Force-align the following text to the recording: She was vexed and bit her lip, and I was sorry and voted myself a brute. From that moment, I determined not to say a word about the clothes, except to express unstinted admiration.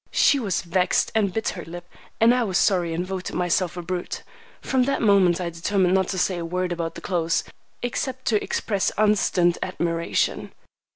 She 0.09 0.39
was 0.39 0.63
vexed 0.63 1.11
and 1.13 1.31
bit 1.31 1.49
her 1.49 1.63
lip, 1.63 1.87
and 2.19 2.33
I 2.33 2.43
was 2.43 2.57
sorry 2.57 2.91
and 2.95 3.05
voted 3.05 3.35
myself 3.35 3.77
a 3.77 3.83
brute. 3.83 4.23
From 4.59 4.85
that 4.85 4.99
moment, 5.03 5.39
I 5.39 5.51
determined 5.51 5.93
not 5.93 6.07
to 6.07 6.17
say 6.17 6.39
a 6.39 6.43
word 6.43 6.71
about 6.71 6.95
the 6.95 7.01
clothes, 7.01 7.43
except 7.83 8.25
to 8.29 8.43
express 8.43 8.91
unstinted 8.97 9.59
admiration. 9.61 10.53